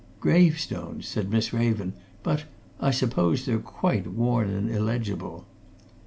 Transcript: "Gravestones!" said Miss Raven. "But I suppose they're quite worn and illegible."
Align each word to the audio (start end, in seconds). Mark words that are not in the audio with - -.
"Gravestones!" 0.19 1.07
said 1.07 1.29
Miss 1.29 1.53
Raven. 1.53 1.93
"But 2.23 2.45
I 2.79 2.89
suppose 2.89 3.45
they're 3.45 3.59
quite 3.59 4.07
worn 4.07 4.49
and 4.49 4.71
illegible." 4.71 5.45